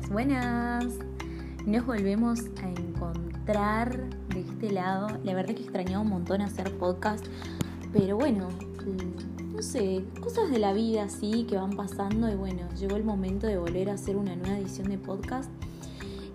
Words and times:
Buenas. 0.00 0.86
Nos 1.66 1.84
volvemos 1.84 2.40
a 2.62 2.68
encontrar 2.68 4.08
de 4.30 4.40
este 4.40 4.70
lado. 4.70 5.08
La 5.22 5.34
verdad 5.34 5.54
que 5.54 5.62
extrañaba 5.62 6.00
un 6.00 6.08
montón 6.08 6.40
hacer 6.40 6.72
podcast, 6.78 7.26
pero 7.92 8.16
bueno, 8.16 8.48
no 9.52 9.60
sé, 9.60 10.02
cosas 10.20 10.50
de 10.50 10.58
la 10.58 10.72
vida 10.72 11.04
así 11.04 11.44
que 11.44 11.56
van 11.56 11.76
pasando 11.76 12.30
y 12.30 12.34
bueno, 12.34 12.62
llegó 12.78 12.96
el 12.96 13.04
momento 13.04 13.46
de 13.46 13.58
volver 13.58 13.90
a 13.90 13.94
hacer 13.94 14.16
una 14.16 14.34
nueva 14.34 14.58
edición 14.58 14.88
de 14.88 14.96
podcast 14.96 15.50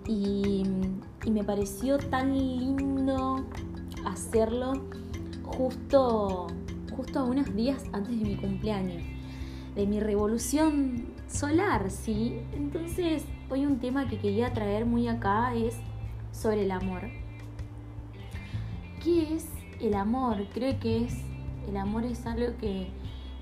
y, 0.06 0.62
y 1.24 1.30
me 1.30 1.42
pareció 1.42 1.98
tan 1.98 2.32
lindo 2.34 3.44
hacerlo 4.06 4.84
justo, 5.42 6.46
justo 6.96 7.18
a 7.18 7.24
unos 7.24 7.52
días 7.56 7.82
antes 7.92 8.18
de 8.18 8.24
mi 8.24 8.36
cumpleaños 8.36 9.02
de 9.74 9.86
mi 9.86 10.00
revolución 10.00 11.17
solar, 11.28 11.90
¿sí? 11.90 12.40
Entonces, 12.52 13.24
hoy 13.50 13.66
un 13.66 13.78
tema 13.78 14.08
que 14.08 14.18
quería 14.18 14.52
traer 14.52 14.86
muy 14.86 15.08
acá 15.08 15.54
es 15.54 15.76
sobre 16.32 16.64
el 16.64 16.70
amor. 16.70 17.02
¿Qué 19.02 19.34
es 19.34 19.48
el 19.80 19.94
amor? 19.94 20.46
Creo 20.52 20.78
que 20.80 21.04
es 21.04 21.28
el 21.68 21.76
amor 21.76 22.04
es 22.04 22.26
algo 22.26 22.56
que, 22.58 22.88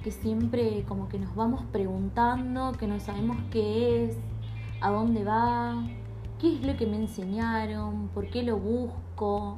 que 0.03 0.11
siempre 0.11 0.85
como 0.89 1.09
que 1.09 1.19
nos 1.19 1.35
vamos 1.35 1.63
preguntando, 1.73 2.73
que 2.73 2.87
no 2.87 2.99
sabemos 2.99 3.37
qué 3.51 4.05
es, 4.05 4.17
a 4.81 4.91
dónde 4.91 5.25
va, 5.25 5.87
qué 6.41 6.57
es 6.57 6.67
lo 6.67 6.77
que 6.77 6.87
me 6.87 6.97
enseñaron, 6.97 8.09
por 8.09 8.29
qué 8.29 8.43
lo 8.43 8.59
busco. 8.59 9.57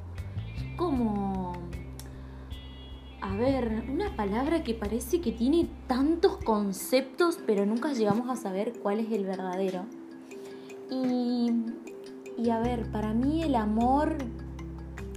A 0.79 1.55
ver, 3.39 3.85
una 3.91 4.15
palabra 4.15 4.63
que 4.63 4.75
parece 4.75 5.21
que 5.21 5.33
tiene 5.33 5.69
tantos 5.87 6.37
conceptos, 6.39 7.39
pero 7.47 7.65
nunca 7.65 7.93
llegamos 7.93 8.29
a 8.29 8.37
saber 8.37 8.75
cuál 8.81 9.01
es 9.01 9.11
el 9.13 9.25
verdadero. 9.25 9.87
Y, 10.91 11.51
y 12.37 12.51
a 12.51 12.61
ver, 12.61 12.91
para 12.91 13.15
mí 13.15 13.43
el 13.43 13.55
amor, 13.55 14.17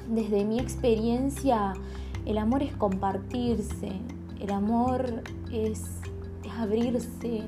desde 0.08 0.46
mi 0.46 0.60
experiencia, 0.60 1.74
el 2.26 2.38
amor 2.38 2.64
es 2.64 2.76
compartirse, 2.76 3.92
el 4.40 4.52
amor 4.52 5.24
es, 5.52 5.84
es 6.44 6.52
abrirse, 6.58 7.44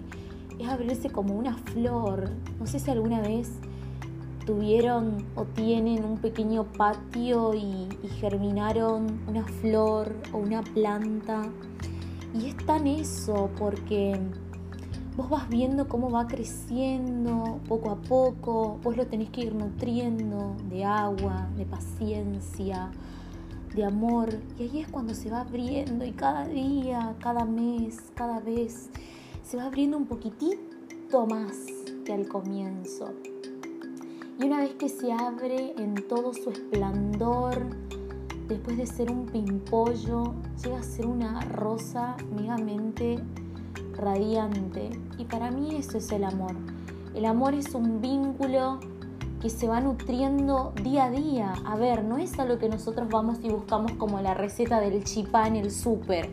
es 0.60 0.68
abrirse 0.68 1.10
como 1.10 1.36
una 1.36 1.56
flor. 1.56 2.30
No 2.60 2.68
sé 2.68 2.80
si 2.80 2.92
alguna 2.92 3.22
vez 3.22 3.52
tuvieron 4.46 5.26
o 5.36 5.46
tienen 5.46 6.04
un 6.04 6.18
pequeño 6.18 6.66
patio 6.66 7.54
y, 7.54 7.88
germinaron 8.20 9.20
una 9.28 9.44
flor 9.44 10.16
o 10.32 10.38
una 10.38 10.62
planta. 10.62 11.44
Y 12.34 12.48
es 12.48 12.58
tan 12.66 12.88
eso 12.88 13.50
porque 13.58 14.18
vos 15.18 15.30
vas 15.30 15.50
viendo 15.50 15.88
cómo 15.88 16.10
va 16.10 16.26
creciendo 16.28 17.60
poco 17.68 17.92
a 17.92 17.96
poco, 17.98 18.80
vos 18.82 18.96
lo 18.96 19.06
tenés 19.08 19.30
que 19.30 19.42
ir 19.42 19.56
nutriendo 19.56 20.56
de 20.70 20.86
agua, 20.86 21.50
de 21.58 21.66
paciencia, 21.66 22.92
de 23.76 23.84
amor. 23.84 24.30
Y 24.58 24.64
ahí 24.64 24.80
es 24.80 24.88
cuando 24.88 25.14
se 25.14 25.30
va 25.30 25.42
abriendo 25.42 26.06
y 26.06 26.12
cada 26.12 26.48
día, 26.48 27.16
cada 27.20 27.46
mes, 27.46 28.00
cada 28.16 28.40
vez 28.40 28.90
se 29.44 29.58
va 29.58 29.66
abriendo 29.66 29.98
un 29.98 30.06
poquitito 30.06 31.26
más 31.28 31.58
que 32.06 32.14
al 32.14 32.28
comienzo. 32.28 33.14
Y 34.40 34.46
una 34.46 34.60
vez 34.60 34.74
que 34.76 34.90
se 34.90 35.12
abre 35.12 35.74
en 35.78 35.96
todo 36.08 36.34
su 36.34 36.50
esplendor, 36.50 37.56
después 38.48 38.78
de 38.78 38.86
ser 38.88 39.12
un 39.12 39.28
pimpollo, 39.28 40.34
llega 40.64 40.80
a 40.80 40.84
ser 40.84 41.06
una 41.06 41.40
rosa 41.42 42.16
megamente 42.36 43.20
radiante. 43.96 44.90
Y 45.18 45.26
para 45.26 45.52
mí 45.52 45.76
eso 45.76 45.98
es 45.98 46.12
el 46.12 46.24
amor. 46.24 46.56
El 47.14 47.26
amor 47.26 47.54
es 47.54 47.76
un 47.76 48.02
vínculo 48.02 48.80
que 49.40 49.50
se 49.50 49.68
va 49.68 49.82
nutriendo 49.82 50.74
día 50.82 51.06
a 51.06 51.12
día. 51.12 51.54
A 51.66 51.76
ver, 51.76 52.04
no 52.04 52.18
es 52.18 52.40
algo 52.40 52.58
que 52.58 52.70
nosotros 52.70 53.10
vamos 53.10 53.38
y 53.44 53.50
buscamos 53.50 53.92
como 53.94 54.20
la 54.22 54.34
receta 54.34 54.80
del 54.80 55.04
chipá 55.04 55.48
en 55.48 55.58
el 55.58 55.70
súper. 55.70 56.30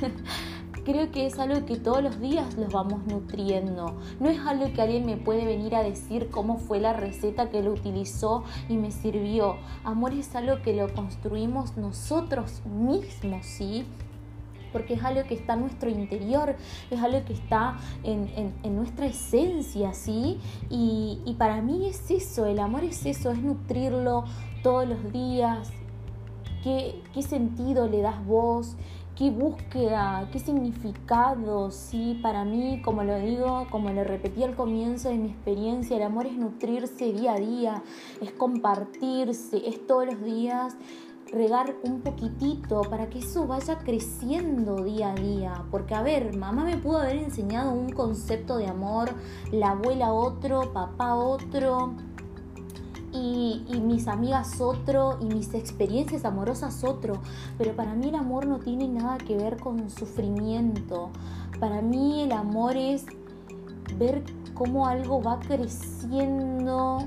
creo 0.84 1.10
que 1.10 1.26
es 1.26 1.38
algo 1.38 1.64
que 1.66 1.76
todos 1.76 2.02
los 2.02 2.20
días 2.20 2.54
los 2.56 2.72
vamos 2.72 3.06
nutriendo. 3.06 3.96
No 4.18 4.28
es 4.28 4.38
algo 4.40 4.72
que 4.72 4.82
alguien 4.82 5.06
me 5.06 5.16
puede 5.16 5.44
venir 5.44 5.74
a 5.74 5.82
decir 5.82 6.28
cómo 6.30 6.58
fue 6.58 6.80
la 6.80 6.92
receta 6.92 7.50
que 7.50 7.62
lo 7.62 7.72
utilizó 7.72 8.44
y 8.68 8.76
me 8.76 8.90
sirvió. 8.90 9.56
Amor 9.84 10.12
es 10.12 10.34
algo 10.34 10.62
que 10.62 10.74
lo 10.74 10.92
construimos 10.92 11.76
nosotros 11.76 12.62
mismos, 12.64 13.46
¿sí? 13.46 13.86
porque 14.72 14.94
es 14.94 15.04
algo 15.04 15.24
que 15.24 15.34
está 15.34 15.54
en 15.54 15.60
nuestro 15.62 15.90
interior, 15.90 16.56
es 16.90 17.00
algo 17.00 17.24
que 17.24 17.32
está 17.32 17.76
en, 18.04 18.52
nuestra 18.76 19.06
esencia, 19.06 19.92
¿sí? 19.92 20.38
Y, 20.68 21.18
y, 21.24 21.34
para 21.34 21.60
mí 21.60 21.88
es 21.88 22.10
eso, 22.10 22.46
el 22.46 22.60
amor 22.60 22.84
es 22.84 23.04
eso, 23.04 23.32
es 23.32 23.42
nutrirlo 23.42 24.24
todos 24.62 24.88
los 24.88 25.12
días. 25.12 25.70
¿Qué, 26.62 27.02
qué 27.14 27.22
sentido 27.22 27.88
le 27.88 28.02
das 28.02 28.24
vos? 28.26 28.76
Qué 29.20 29.30
búsqueda, 29.30 30.30
qué 30.32 30.38
significado, 30.38 31.70
sí, 31.70 32.18
para 32.22 32.46
mí, 32.46 32.80
como 32.82 33.04
lo 33.04 33.18
digo, 33.18 33.66
como 33.70 33.90
lo 33.90 34.02
repetí 34.02 34.42
al 34.44 34.56
comienzo 34.56 35.10
de 35.10 35.16
mi 35.16 35.28
experiencia, 35.28 35.98
el 35.98 36.04
amor 36.04 36.24
es 36.24 36.38
nutrirse 36.38 37.12
día 37.12 37.34
a 37.34 37.38
día, 37.38 37.82
es 38.22 38.32
compartirse, 38.32 39.68
es 39.68 39.86
todos 39.86 40.06
los 40.06 40.24
días 40.24 40.74
regar 41.32 41.76
un 41.84 42.00
poquitito 42.00 42.80
para 42.82 43.08
que 43.08 43.18
eso 43.18 43.46
vaya 43.46 43.78
creciendo 43.78 44.82
día 44.82 45.12
a 45.12 45.14
día. 45.14 45.64
Porque, 45.70 45.94
a 45.94 46.02
ver, 46.02 46.36
mamá 46.36 46.64
me 46.64 46.76
pudo 46.76 46.98
haber 46.98 47.16
enseñado 47.16 47.72
un 47.72 47.90
concepto 47.90 48.56
de 48.56 48.66
amor, 48.66 49.10
la 49.52 49.72
abuela 49.72 50.12
otro, 50.12 50.72
papá 50.72 51.14
otro, 51.14 51.94
y, 53.12 53.80
mis 53.80 54.08
amigas 54.08 54.60
otro 54.60 55.18
y 55.20 55.24
mis 55.24 55.54
experiencias 55.54 56.24
amorosas 56.24 56.84
otro, 56.84 57.20
pero 57.58 57.74
para 57.74 57.94
mí 57.94 58.08
el 58.08 58.14
amor 58.14 58.46
no 58.46 58.58
tiene 58.58 58.88
nada 58.88 59.18
que 59.18 59.36
ver 59.36 59.58
con 59.58 59.90
sufrimiento. 59.90 61.10
Para 61.58 61.82
mí 61.82 62.22
el 62.22 62.32
amor 62.32 62.76
es 62.76 63.06
ver 63.98 64.22
cómo 64.54 64.86
algo 64.86 65.22
va 65.22 65.40
creciendo 65.40 66.98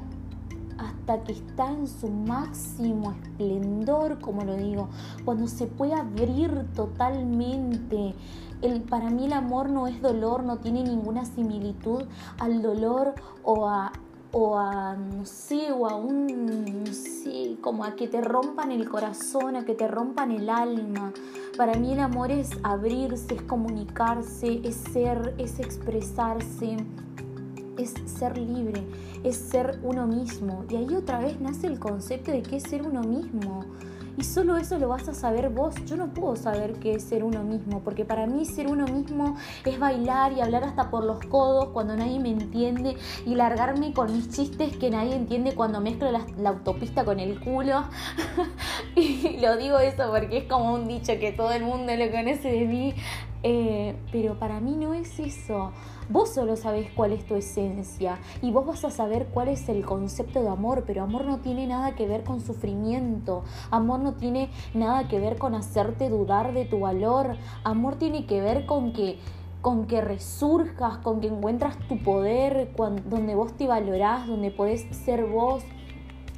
hasta 0.78 1.24
que 1.24 1.34
está 1.34 1.72
en 1.72 1.88
su 1.88 2.10
máximo 2.10 3.12
esplendor, 3.12 4.20
como 4.20 4.44
lo 4.44 4.56
digo, 4.56 4.90
cuando 5.24 5.48
se 5.48 5.68
puede 5.68 5.94
abrir 5.94 6.68
totalmente. 6.76 8.14
El, 8.62 8.82
para 8.82 9.10
mí 9.10 9.26
el 9.26 9.34
amor 9.34 9.70
no 9.70 9.88
es 9.88 10.02
dolor, 10.02 10.44
no 10.44 10.58
tiene 10.58 10.84
ninguna 10.84 11.26
similitud 11.26 12.04
al 12.40 12.62
dolor 12.62 13.14
o 13.44 13.68
a 13.68 13.92
o 14.36 14.58
a, 14.58 14.96
no 14.96 15.26
sé, 15.26 15.72
o 15.72 15.88
a 15.88 15.96
un, 15.96 16.84
no 16.84 16.92
sé, 16.92 17.56
como 17.62 17.86
a 17.86 17.96
que 17.96 18.08
te 18.08 18.20
rompan 18.20 18.72
el 18.72 18.90
corazón, 18.90 19.56
a 19.56 19.64
que 19.64 19.76
te 19.76 19.88
rompan 19.88 20.32
el 20.32 20.50
alma. 20.50 21.14
Para 21.56 21.76
mí 21.76 21.94
el 21.94 22.00
amor 22.00 22.32
es 22.32 22.50
abrirse, 22.64 23.36
es 23.36 23.42
comunicarse, 23.44 24.60
es 24.64 24.76
ser, 24.76 25.36
es 25.38 25.60
expresarse, 25.60 26.78
es 27.78 27.94
ser 28.06 28.40
libre, 28.40 28.84
es 29.24 29.38
ser 29.38 29.80
uno 29.84 30.08
mismo. 30.08 30.66
Y 30.68 30.78
ahí 30.78 30.96
otra 30.96 31.20
vez 31.20 31.40
nace 31.40 31.68
el 31.68 31.80
concepto 31.80 32.32
de 32.32 32.42
qué 32.42 32.58
es 32.58 32.64
ser 32.64 32.82
uno 32.88 33.02
mismo. 33.02 33.66
Y 34.16 34.24
solo 34.24 34.58
eso 34.58 34.78
lo 34.78 34.90
vas 34.90 35.08
a 35.10 35.14
saber 35.14 35.50
vos. 35.50 35.74
Yo 35.86 35.96
no 35.98 36.14
puedo 36.14 36.36
saber 36.36 36.74
qué 36.74 36.94
es 36.94 37.04
ser 37.04 37.24
uno 37.24 37.44
mismo, 37.44 37.82
porque 37.84 38.06
para 38.06 38.28
mí 38.28 38.46
ser 38.46 38.68
uno 38.68 38.86
mismo 38.86 39.38
es 39.66 39.80
bailar 39.80 40.34
y 40.34 40.42
hablar 40.42 40.64
hasta 40.64 40.92
por 40.92 41.04
los 41.04 41.20
codos 41.26 41.70
cuando 41.70 41.96
nadie 41.96 42.20
me 42.20 42.30
entiende 42.30 42.96
y 43.26 43.36
largarme 43.36 43.94
con 43.94 44.14
mis 44.14 44.30
chistes 44.30 44.78
que 44.78 44.92
nadie 44.92 45.16
entiende 45.16 45.56
cuando 45.56 45.82
mezclo 45.82 46.12
la, 46.12 46.50
autopista 46.50 47.06
con 47.06 47.20
el 47.20 47.40
culo. 47.40 47.86
y 48.96 49.40
lo 49.40 49.58
digo 49.58 49.80
eso 49.80 50.12
porque 50.12 50.40
es 50.40 50.44
como 50.46 50.74
un 50.74 50.88
dicho 50.88 51.14
que 51.20 51.32
todo 51.32 51.52
el 51.52 51.64
mundo 51.64 51.96
lo 51.96 52.12
conoce 52.12 52.52
de 52.52 52.66
mí. 52.66 52.94
Eh, 53.46 53.98
pero 54.12 54.40
para 54.40 54.62
mí 54.62 54.76
no 54.78 54.94
es 54.94 55.20
eso. 55.20 55.72
Vos 56.10 56.34
solo 56.34 56.56
sabés 56.56 56.90
cuál 56.92 57.12
es 57.12 57.26
tu 57.26 57.36
esencia 57.36 58.20
y 58.42 58.52
vos 58.52 58.66
vas 58.66 58.86
a 58.86 58.90
saber 58.90 59.28
cuál 59.34 59.50
es 59.50 59.68
el 59.70 59.86
concepto 59.86 60.42
de 60.42 60.50
amor, 60.50 60.84
pero 60.88 61.04
amor 61.04 61.26
no 61.26 61.40
tiene 61.40 61.68
nada 61.68 61.96
que 61.96 62.08
ver 62.08 62.24
con 62.24 62.42
sufrimiento, 62.42 63.44
amor 63.72 64.00
no 64.00 64.14
tiene 64.14 64.50
nada 64.74 65.08
que 65.08 65.20
ver 65.20 65.38
con 65.38 65.56
hacerte 65.56 66.10
dudar 66.10 66.54
de 66.54 66.66
tu 66.66 66.80
valor, 66.80 67.38
amor 67.64 67.96
tiene 67.96 68.26
que 68.26 68.42
ver 68.42 68.66
con 68.66 68.94
que 68.94 69.20
con 69.62 69.88
que 69.88 70.02
resurjas, 70.02 70.98
con 70.98 71.22
que 71.22 71.28
encuentras 71.28 71.80
tu 71.88 71.98
poder, 72.04 72.74
donde 72.76 73.34
vos 73.34 73.54
te 73.54 73.66
valorás, 73.66 74.28
donde 74.28 74.52
podés 74.52 74.82
ser 74.92 75.26
vos, 75.26 75.64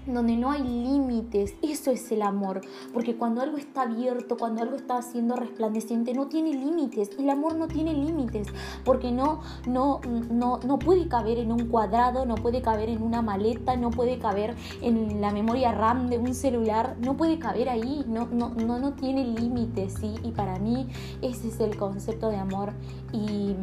donde 0.08 0.36
no 0.36 0.52
hay 0.52 0.64
límites. 0.64 1.56
Eso 1.62 1.92
es 1.92 2.12
el 2.12 2.22
amor, 2.22 2.62
porque 2.94 3.16
cuando 3.16 3.42
algo 3.42 3.58
está 3.58 3.84
abierto, 3.84 4.38
cuando 4.38 4.62
algo 4.62 4.76
está 4.76 5.02
siendo 5.02 5.36
resplandeciente, 5.36 6.14
no 6.14 6.28
tiene 6.28 6.54
límites. 6.54 7.10
El 7.18 7.30
amor 7.30 7.56
no 7.56 7.68
tiene 7.68 7.94
límites, 7.94 8.48
porque 8.84 9.12
no, 9.12 9.42
no, 9.68 10.02
no, 10.30 10.60
no 10.66 10.80
puede 10.80 11.08
caber 11.08 11.40
en 11.40 11.52
un 11.52 11.68
cuadrado, 11.68 12.26
no 12.26 12.36
puede 12.36 12.62
caber 12.62 12.90
en 12.90 13.02
una 13.02 13.22
maleta, 13.22 13.76
no 13.76 13.92
puede 13.92 14.20
caber 14.20 14.56
en 14.82 15.22
la 15.22 15.32
memoria 15.32 15.72
RAM 15.72 16.10
de 16.10 16.18
un 16.18 16.34
celular, 16.34 16.96
no 17.00 17.18
puede 17.18 17.40
caber 17.40 17.70
ahí, 17.70 18.04
no, 18.08 18.28
no, 18.28 18.50
no, 18.50 18.80
no 18.80 18.94
tiene 18.94 19.26
límites, 19.26 19.96
¿sí? 20.00 20.14
Y 20.24 20.32
para 20.32 20.60
mí 20.60 20.88
ese 21.22 21.48
es 21.48 21.60
el 21.60 21.78
concepto 21.78 22.30
de 22.30 22.38
amor. 22.38 22.74
Y, 23.12 23.56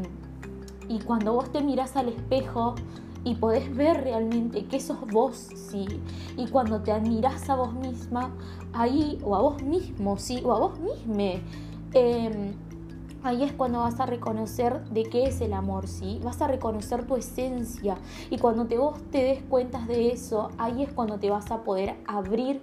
y 0.88 0.98
cuando 1.00 1.34
vos 1.34 1.50
te 1.50 1.62
miras 1.62 1.96
al 1.96 2.08
espejo, 2.08 2.74
y 3.24 3.34
podés 3.36 3.74
ver 3.74 4.02
realmente 4.02 4.64
que 4.66 4.80
sos 4.80 5.00
vos, 5.12 5.48
sí. 5.54 5.86
Y 6.36 6.48
cuando 6.48 6.80
te 6.80 6.92
admirás 6.92 7.48
a 7.50 7.54
vos 7.54 7.72
misma, 7.74 8.34
ahí, 8.72 9.18
o 9.24 9.36
a 9.36 9.40
vos 9.40 9.62
mismo, 9.62 10.18
sí, 10.18 10.42
o 10.44 10.52
a 10.52 10.58
vos 10.58 10.78
misma, 10.80 11.40
em, 11.92 12.54
ahí 13.22 13.44
es 13.44 13.52
cuando 13.52 13.80
vas 13.80 14.00
a 14.00 14.06
reconocer 14.06 14.84
de 14.90 15.04
qué 15.04 15.24
es 15.24 15.40
el 15.40 15.52
amor, 15.52 15.86
¿sí? 15.86 16.20
Vas 16.24 16.42
a 16.42 16.48
reconocer 16.48 17.06
tu 17.06 17.16
esencia. 17.16 17.96
Y 18.30 18.38
cuando 18.38 18.66
te, 18.66 18.78
vos 18.78 19.00
te 19.10 19.22
des 19.22 19.42
cuenta 19.44 19.86
de 19.86 20.12
eso, 20.12 20.50
ahí 20.58 20.82
es 20.82 20.92
cuando 20.92 21.18
te 21.18 21.30
vas 21.30 21.50
a 21.50 21.62
poder 21.62 21.96
abrir 22.06 22.60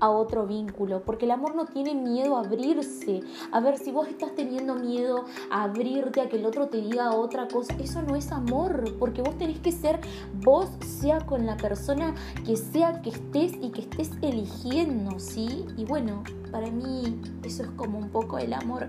a 0.00 0.10
otro 0.10 0.46
vínculo, 0.46 1.02
porque 1.02 1.26
el 1.26 1.30
amor 1.30 1.54
no 1.54 1.66
tiene 1.66 1.94
miedo 1.94 2.36
a 2.36 2.40
abrirse. 2.40 3.20
A 3.52 3.60
ver, 3.60 3.78
si 3.78 3.92
vos 3.92 4.08
estás 4.08 4.34
teniendo 4.34 4.74
miedo 4.74 5.26
a 5.50 5.64
abrirte, 5.64 6.20
a 6.20 6.28
que 6.28 6.36
el 6.36 6.46
otro 6.46 6.68
te 6.68 6.80
diga 6.80 7.14
otra 7.14 7.48
cosa, 7.48 7.74
eso 7.78 8.02
no 8.02 8.16
es 8.16 8.32
amor, 8.32 8.96
porque 8.98 9.22
vos 9.22 9.36
tenés 9.38 9.60
que 9.60 9.72
ser 9.72 10.00
vos, 10.42 10.68
sea 10.80 11.20
con 11.20 11.46
la 11.46 11.56
persona 11.56 12.14
que 12.44 12.56
sea 12.56 13.02
que 13.02 13.10
estés 13.10 13.52
y 13.60 13.70
que 13.70 13.82
estés 13.82 14.10
eligiendo, 14.22 15.18
¿sí? 15.18 15.66
Y 15.76 15.84
bueno, 15.84 16.22
para 16.50 16.70
mí 16.70 17.20
eso 17.44 17.62
es 17.62 17.70
como 17.70 17.98
un 17.98 18.08
poco 18.08 18.38
el 18.38 18.52
amor. 18.52 18.88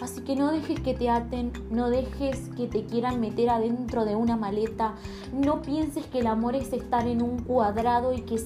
Así 0.00 0.22
que 0.22 0.34
no 0.34 0.50
dejes 0.50 0.80
que 0.80 0.94
te 0.94 1.10
aten, 1.10 1.52
no 1.70 1.90
dejes 1.90 2.48
que 2.56 2.66
te 2.66 2.84
quieran 2.84 3.20
meter 3.20 3.50
adentro 3.50 4.04
de 4.04 4.16
una 4.16 4.36
maleta, 4.36 4.94
no 5.32 5.60
pienses 5.60 6.06
que 6.06 6.20
el 6.20 6.26
amor 6.26 6.56
es 6.56 6.72
estar 6.72 7.06
en 7.06 7.22
un 7.22 7.40
cuadrado 7.40 8.14
y 8.14 8.22
que 8.22 8.38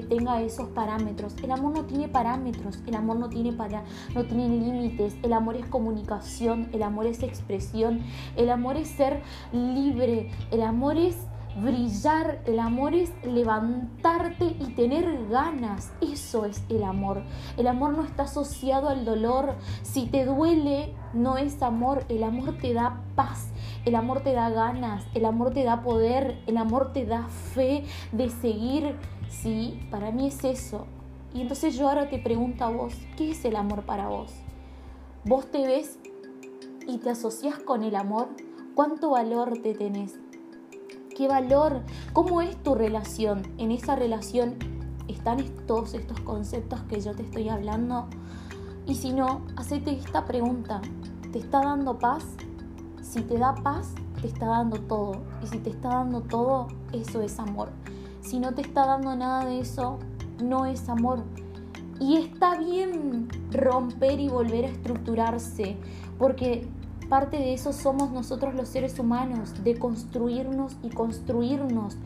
tenga, 0.00 0.42
esos 0.42 0.68
parámetros. 0.68 1.34
El 1.42 1.50
amor 1.50 1.72
no 1.72 1.84
tiene 1.84 2.08
parámetros, 2.08 2.78
el 2.86 2.94
amor 2.94 3.16
no 3.16 3.28
tiene, 3.28 3.52
para, 3.52 3.84
no 4.14 4.24
tiene 4.24 4.48
límites, 4.48 5.14
el 5.22 5.32
amor 5.32 5.56
es 5.56 5.66
comunicación, 5.66 6.68
el 6.72 6.82
amor 6.82 7.06
es 7.06 7.22
expresión, 7.22 8.00
el 8.36 8.50
amor 8.50 8.76
es 8.76 8.88
ser 8.88 9.22
libre, 9.52 10.30
el 10.50 10.62
amor 10.62 10.96
es 10.96 11.16
brillar, 11.56 12.42
el 12.46 12.58
amor 12.58 12.94
es 12.94 13.12
levantarte 13.24 14.44
y 14.44 14.74
tener 14.74 15.28
ganas. 15.28 15.92
Eso 16.00 16.44
es 16.44 16.62
el 16.68 16.84
amor. 16.84 17.22
El 17.56 17.66
amor 17.66 17.96
no 17.96 18.04
está 18.04 18.24
asociado 18.24 18.88
al 18.88 19.04
dolor. 19.04 19.54
Si 19.82 20.06
te 20.06 20.24
duele, 20.24 20.94
no 21.14 21.38
es 21.38 21.62
amor. 21.62 22.04
El 22.08 22.22
amor 22.22 22.58
te 22.58 22.74
da 22.74 23.02
paz. 23.14 23.48
El 23.84 23.94
amor 23.94 24.20
te 24.20 24.32
da 24.32 24.50
ganas. 24.50 25.04
El 25.14 25.24
amor 25.24 25.52
te 25.52 25.64
da 25.64 25.82
poder. 25.82 26.42
El 26.46 26.56
amor 26.56 26.92
te 26.92 27.06
da 27.06 27.28
fe 27.28 27.84
de 28.12 28.28
seguir. 28.30 28.96
Sí, 29.28 29.80
para 29.90 30.10
mí 30.10 30.28
es 30.28 30.44
eso. 30.44 30.86
Y 31.34 31.42
entonces 31.42 31.76
yo 31.76 31.88
ahora 31.88 32.08
te 32.08 32.18
pregunto 32.18 32.64
a 32.64 32.70
vos, 32.70 32.94
¿qué 33.16 33.32
es 33.32 33.44
el 33.44 33.56
amor 33.56 33.82
para 33.82 34.08
vos? 34.08 34.32
¿Vos 35.24 35.50
te 35.50 35.66
ves 35.66 35.98
y 36.86 36.98
te 36.98 37.10
asocias 37.10 37.58
con 37.58 37.82
el 37.82 37.96
amor? 37.96 38.28
¿Cuánto 38.74 39.10
valor 39.10 39.58
te 39.62 39.74
tenés? 39.74 40.18
Qué 41.16 41.28
valor, 41.28 41.80
cómo 42.12 42.42
es 42.42 42.62
tu 42.62 42.74
relación. 42.74 43.42
En 43.56 43.70
esa 43.70 43.96
relación 43.96 44.56
están 45.08 45.42
todos 45.66 45.94
estos 45.94 46.20
conceptos 46.20 46.80
que 46.82 47.00
yo 47.00 47.14
te 47.14 47.22
estoy 47.22 47.48
hablando. 47.48 48.06
Y 48.86 48.96
si 48.96 49.12
no, 49.12 49.40
hacete 49.56 49.92
esta 49.92 50.26
pregunta. 50.26 50.82
¿Te 51.32 51.38
está 51.38 51.62
dando 51.62 51.98
paz? 51.98 52.22
Si 53.00 53.22
te 53.22 53.38
da 53.38 53.54
paz, 53.54 53.94
te 54.20 54.26
está 54.26 54.46
dando 54.46 54.78
todo. 54.78 55.22
Y 55.42 55.46
si 55.46 55.58
te 55.58 55.70
está 55.70 55.88
dando 55.88 56.20
todo, 56.20 56.68
eso 56.92 57.22
es 57.22 57.38
amor. 57.38 57.70
Si 58.20 58.38
no 58.38 58.52
te 58.52 58.60
está 58.60 58.84
dando 58.84 59.16
nada 59.16 59.46
de 59.46 59.60
eso, 59.60 59.98
no 60.42 60.66
es 60.66 60.86
amor. 60.90 61.22
Y 61.98 62.16
está 62.16 62.58
bien 62.58 63.28
romper 63.52 64.20
y 64.20 64.28
volver 64.28 64.66
a 64.66 64.68
estructurarse, 64.68 65.78
porque 66.18 66.68
Parte 67.08 67.36
de 67.36 67.54
eso 67.54 67.72
somos 67.72 68.10
nosotros 68.10 68.54
los 68.54 68.68
seres 68.68 68.98
humanos, 68.98 69.62
de 69.62 69.78
construirnos 69.78 70.76
y 70.82 70.88
construirnos. 70.88 71.96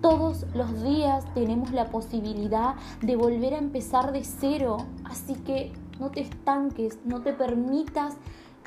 Todos 0.00 0.46
los 0.54 0.82
días 0.82 1.24
tenemos 1.34 1.72
la 1.72 1.90
posibilidad 1.90 2.76
de 3.02 3.16
volver 3.16 3.54
a 3.54 3.58
empezar 3.58 4.12
de 4.12 4.24
cero, 4.24 4.78
así 5.04 5.34
que 5.34 5.72
no 6.00 6.10
te 6.10 6.20
estanques, 6.20 6.98
no 7.04 7.20
te 7.20 7.34
permitas 7.34 8.16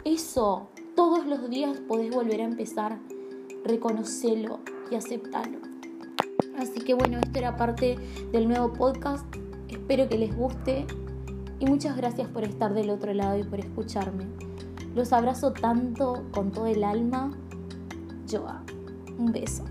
eso. 0.04 0.68
Todos 0.96 1.26
los 1.26 1.50
días 1.50 1.78
podés 1.88 2.14
volver 2.14 2.42
a 2.42 2.46
empezar, 2.46 3.00
reconocelo 3.64 4.60
y 4.92 4.96
aceptarlo. 4.96 5.60
Así 6.60 6.82
que 6.82 6.94
bueno, 6.94 7.18
esto 7.18 7.40
era 7.40 7.56
parte 7.56 7.98
del 8.32 8.48
nuevo 8.48 8.74
podcast. 8.74 9.26
Espero 9.68 10.08
que 10.08 10.18
les 10.18 10.36
guste 10.36 10.86
y 11.60 11.66
muchas 11.66 11.98
gracias 11.98 12.28
por 12.28 12.44
estar 12.44 12.74
del 12.74 12.92
otro 12.92 13.14
lado 13.14 13.40
y 13.40 13.44
por 13.44 13.60
escucharme. 13.60 14.51
Los 14.96 15.14
abrazo 15.14 15.52
tanto 15.54 16.24
con 16.32 16.52
todo 16.52 16.68
el 16.68 16.84
alma. 16.84 17.32
Joa, 18.30 18.62
un 19.18 19.32
beso. 19.32 19.64